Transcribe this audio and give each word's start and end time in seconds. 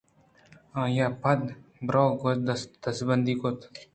آئیءَپدا 0.81 1.53
روباہءَگوں 1.93 2.37
دستءُ 2.47 2.79
دزبندی 2.81 3.35
کُت 3.41 3.59